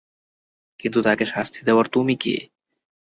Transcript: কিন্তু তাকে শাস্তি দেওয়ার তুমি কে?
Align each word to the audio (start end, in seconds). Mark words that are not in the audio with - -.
কিন্তু 0.79 0.99
তাকে 1.01 1.25
শাস্তি 1.25 1.59
দেওয়ার 1.65 1.85
তুমি 1.87 2.15
কে? 2.15 2.35